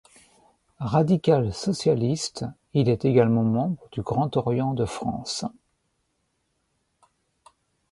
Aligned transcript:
Radical-socialiste, 0.79 2.45
il 2.73 2.89
est 2.89 3.05
également 3.05 3.43
membre 3.43 3.87
du 3.91 4.01
Grand 4.01 4.35
Orient 4.35 4.73
de 4.73 4.85
France. 4.85 5.45